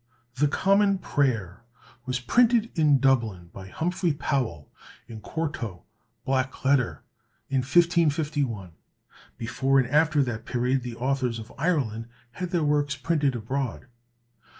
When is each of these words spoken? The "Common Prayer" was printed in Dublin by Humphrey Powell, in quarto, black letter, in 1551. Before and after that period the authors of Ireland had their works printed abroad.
The 0.33 0.47
"Common 0.47 0.97
Prayer" 0.97 1.61
was 2.07 2.19
printed 2.19 2.71
in 2.73 2.97
Dublin 2.97 3.51
by 3.53 3.67
Humphrey 3.67 4.13
Powell, 4.13 4.71
in 5.07 5.19
quarto, 5.21 5.83
black 6.25 6.65
letter, 6.65 7.03
in 7.51 7.57
1551. 7.59 8.71
Before 9.37 9.77
and 9.77 9.87
after 9.87 10.23
that 10.23 10.45
period 10.45 10.81
the 10.81 10.95
authors 10.95 11.37
of 11.37 11.53
Ireland 11.55 12.07
had 12.31 12.49
their 12.49 12.63
works 12.63 12.95
printed 12.95 13.35
abroad. 13.35 13.85